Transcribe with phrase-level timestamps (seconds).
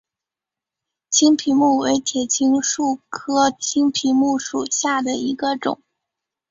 [1.11, 5.79] 青皮木为铁青树科青皮木属下的一个种。